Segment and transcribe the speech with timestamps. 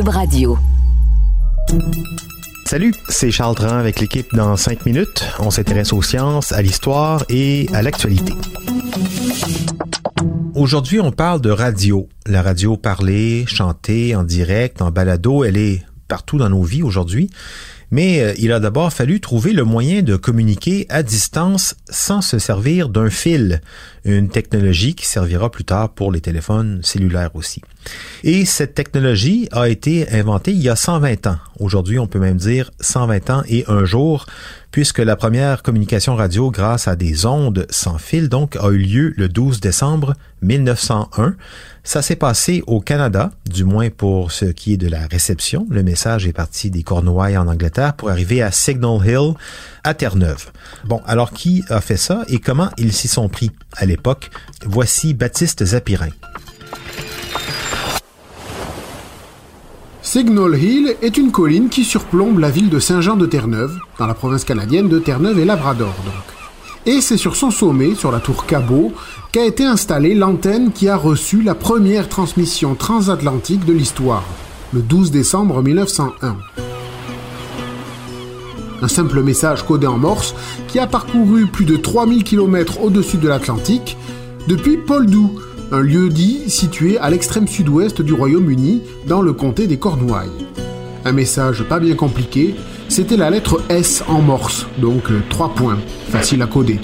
[0.00, 0.56] Radio.
[2.64, 5.22] Salut, c'est Charles Tran avec l'équipe dans 5 minutes.
[5.38, 8.32] On s'intéresse aux sciences, à l'histoire et à l'actualité.
[10.54, 12.08] Aujourd'hui, on parle de radio.
[12.26, 17.28] La radio parlée, chantée, en direct, en balado, elle est partout dans nos vies aujourd'hui.
[17.92, 22.38] Mais euh, il a d'abord fallu trouver le moyen de communiquer à distance sans se
[22.38, 23.60] servir d'un fil,
[24.04, 27.60] une technologie qui servira plus tard pour les téléphones cellulaires aussi.
[28.24, 31.36] Et cette technologie a été inventée il y a 120 ans.
[31.58, 34.26] Aujourd'hui, on peut même dire 120 ans et un jour,
[34.70, 39.14] puisque la première communication radio grâce à des ondes sans fil donc a eu lieu
[39.16, 41.34] le 12 décembre 1901.
[41.84, 45.66] Ça s'est passé au Canada, du moins pour ce qui est de la réception.
[45.68, 49.34] Le message est parti des Cornouailles en Angleterre pour arriver à Signal Hill
[49.82, 50.52] à Terre-Neuve.
[50.84, 54.30] Bon, alors qui a fait ça et comment ils s'y sont pris à l'époque?
[54.64, 56.10] Voici Baptiste Zapirin.
[60.02, 64.88] Signal Hill est une colline qui surplombe la ville de Saint-Jean-de-Terre-Neuve, dans la province canadienne
[64.88, 66.14] de Terre-Neuve et Labrador donc.
[66.84, 68.92] Et c'est sur son sommet, sur la tour Cabot,
[69.30, 74.24] qu'a été installée l'antenne qui a reçu la première transmission transatlantique de l'histoire,
[74.72, 76.36] le 12 décembre 1901.
[78.82, 80.34] Un simple message codé en morse
[80.66, 83.96] qui a parcouru plus de 3000 km au-dessus de l'Atlantique
[84.48, 85.28] depuis Poldhu,
[85.70, 90.48] un lieu-dit situé à l'extrême sud-ouest du Royaume-Uni, dans le comté des Cornouailles.
[91.04, 92.56] Un message pas bien compliqué,
[92.88, 95.78] c'était la lettre S en morse, donc 3 points,
[96.08, 96.80] facile à coder.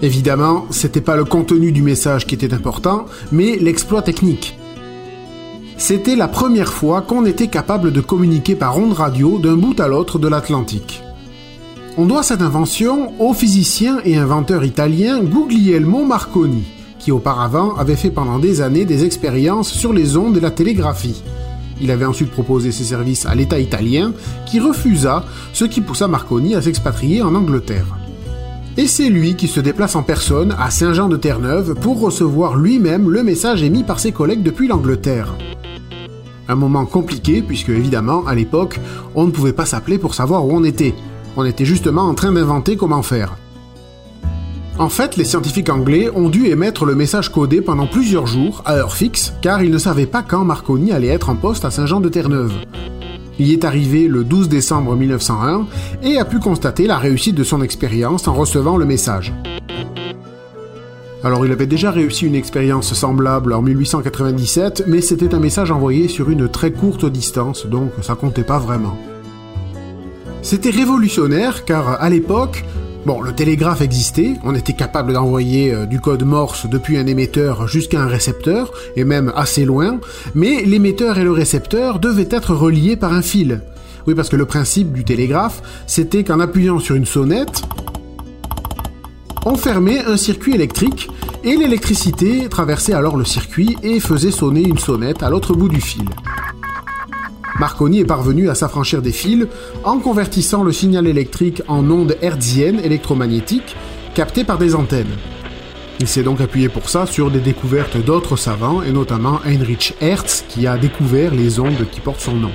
[0.00, 4.56] Évidemment, c'était pas le contenu du message qui était important, mais l'exploit technique.
[5.80, 9.88] C'était la première fois qu'on était capable de communiquer par ondes radio d'un bout à
[9.88, 11.02] l'autre de l'Atlantique.
[11.96, 16.64] On doit cette invention au physicien et inventeur italien Guglielmo Marconi,
[16.98, 21.22] qui auparavant avait fait pendant des années des expériences sur les ondes de la télégraphie.
[21.80, 24.12] Il avait ensuite proposé ses services à l'État italien,
[24.44, 25.24] qui refusa,
[25.54, 27.96] ce qui poussa Marconi à s'expatrier en Angleterre.
[28.76, 33.62] Et c'est lui qui se déplace en personne à Saint-Jean-de-Terre-Neuve pour recevoir lui-même le message
[33.62, 35.34] émis par ses collègues depuis l'Angleterre.
[36.50, 38.80] Un moment compliqué puisque évidemment, à l'époque,
[39.14, 40.94] on ne pouvait pas s'appeler pour savoir où on était.
[41.36, 43.36] On était justement en train d'inventer comment faire.
[44.76, 48.74] En fait, les scientifiques anglais ont dû émettre le message codé pendant plusieurs jours, à
[48.74, 52.54] heure fixe, car ils ne savaient pas quand Marconi allait être en poste à Saint-Jean-de-Terre-Neuve.
[53.38, 55.66] Il y est arrivé le 12 décembre 1901
[56.02, 59.32] et a pu constater la réussite de son expérience en recevant le message.
[61.22, 66.08] Alors il avait déjà réussi une expérience semblable en 1897, mais c'était un message envoyé
[66.08, 68.96] sur une très courte distance, donc ça comptait pas vraiment.
[70.40, 72.64] C'était révolutionnaire car à l'époque,
[73.04, 77.68] bon, le télégraphe existait, on était capable d'envoyer euh, du code morse depuis un émetteur
[77.68, 80.00] jusqu'à un récepteur, et même assez loin,
[80.34, 83.60] mais l'émetteur et le récepteur devaient être reliés par un fil.
[84.06, 87.62] Oui, parce que le principe du télégraphe, c'était qu'en appuyant sur une sonnette,
[89.44, 91.08] on fermait un circuit électrique
[91.44, 95.80] et l'électricité traversait alors le circuit et faisait sonner une sonnette à l'autre bout du
[95.80, 96.04] fil.
[97.58, 99.46] Marconi est parvenu à s'affranchir des fils
[99.84, 103.76] en convertissant le signal électrique en ondes hertziennes électromagnétiques
[104.14, 105.16] captées par des antennes.
[106.00, 110.44] Il s'est donc appuyé pour ça sur des découvertes d'autres savants, et notamment Heinrich Hertz,
[110.48, 112.52] qui a découvert les ondes qui portent son nom.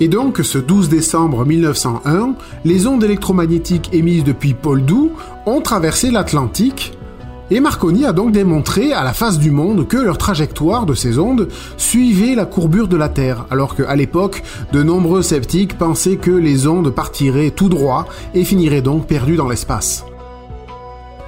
[0.00, 2.34] Et donc, ce 12 décembre 1901,
[2.64, 5.10] les ondes électromagnétiques émises depuis Poldhu
[5.46, 6.96] ont traversé l'Atlantique
[7.50, 11.18] et Marconi a donc démontré à la face du monde que leur trajectoire de ces
[11.18, 16.32] ondes suivait la courbure de la Terre, alors qu'à l'époque, de nombreux sceptiques pensaient que
[16.32, 20.04] les ondes partiraient tout droit et finiraient donc perdues dans l'espace.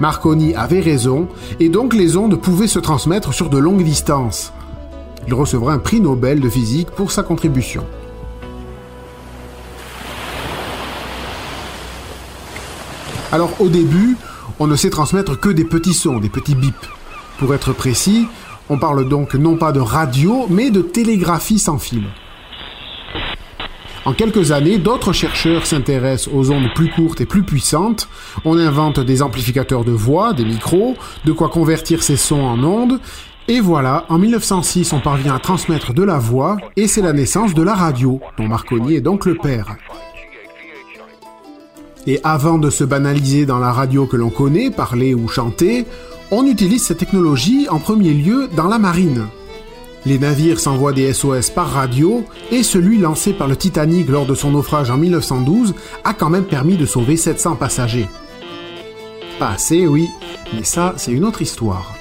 [0.01, 1.27] Marconi avait raison,
[1.61, 4.51] et donc les ondes pouvaient se transmettre sur de longues distances.
[5.25, 7.83] Il recevra un prix Nobel de physique pour sa contribution.
[13.31, 14.17] Alors au début,
[14.57, 16.89] on ne sait transmettre que des petits sons, des petits bips.
[17.37, 18.27] Pour être précis,
[18.69, 22.05] on parle donc non pas de radio, mais de télégraphie sans fil.
[24.05, 28.07] En quelques années, d'autres chercheurs s'intéressent aux ondes plus courtes et plus puissantes.
[28.45, 30.95] On invente des amplificateurs de voix, des micros,
[31.25, 32.99] de quoi convertir ces sons en ondes.
[33.47, 37.53] Et voilà, en 1906, on parvient à transmettre de la voix, et c'est la naissance
[37.53, 39.75] de la radio, dont Marconi est donc le père.
[42.07, 45.85] Et avant de se banaliser dans la radio que l'on connaît, parler ou chanter,
[46.31, 49.27] on utilise cette technologie en premier lieu dans la marine.
[50.05, 54.33] Les navires s'envoient des SOS par radio et celui lancé par le Titanic lors de
[54.33, 55.73] son naufrage en 1912
[56.05, 58.07] a quand même permis de sauver 700 passagers.
[59.39, 60.07] Pas assez, oui,
[60.53, 61.95] mais ça, c'est une autre histoire.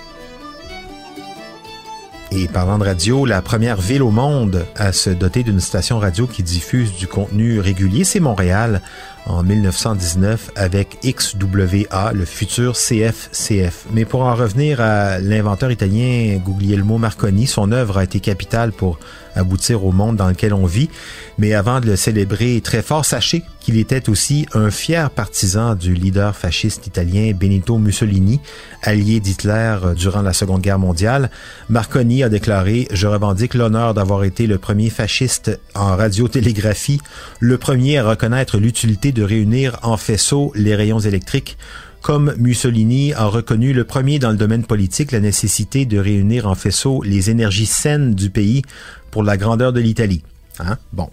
[2.31, 6.27] Et parlant de radio, la première ville au monde à se doter d'une station radio
[6.27, 8.83] qui diffuse du contenu régulier, c'est Montréal
[9.29, 13.87] en 1919 avec XWA, le futur CFCF.
[13.93, 18.99] Mais pour en revenir à l'inventeur italien Guglielmo Marconi, son œuvre a été capitale pour
[19.37, 20.91] aboutir au monde dans lequel on vit.
[21.39, 25.95] Mais avant de le célébrer très fort, sachez qu'il était aussi un fier partisan du
[25.95, 28.41] leader fasciste italien Benito Mussolini,
[28.83, 31.31] allié d'Hitler durant la Seconde Guerre mondiale.
[31.69, 37.01] Marconi a déclaré «Je revendique l'honneur d'avoir été le premier fasciste en radiotélégraphie,
[37.41, 41.59] le premier à reconnaître l'utilité de réunir en faisceau les rayons électriques,
[42.03, 46.55] comme Mussolini a reconnu le premier dans le domaine politique la nécessité de réunir en
[46.55, 48.63] faisceau les énergies saines du pays
[49.11, 50.23] pour la grandeur de l'Italie.
[50.61, 50.79] Hein?
[50.93, 51.11] Bon,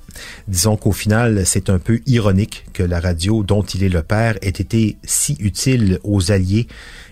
[0.47, 4.37] disons qu'au final, c'est un peu ironique que la radio dont il est le père
[4.43, 6.67] ait été si utile aux Alliés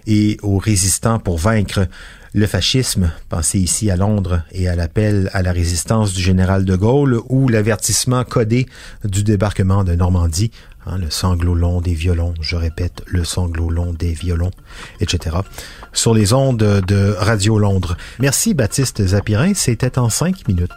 [0.05, 1.87] et aux résistants pour vaincre
[2.33, 6.75] le fascisme, pensez ici à Londres et à l'appel à la résistance du général de
[6.75, 8.65] Gaulle ou l'avertissement codé
[9.03, 10.51] du débarquement de Normandie,
[10.87, 14.51] hein, le sanglot long des violons, je répète, le sanglot long des violons,
[14.99, 15.37] etc.,
[15.93, 17.97] sur les ondes de Radio Londres.
[18.19, 20.71] Merci Baptiste Zapirin, c'était en cinq minutes.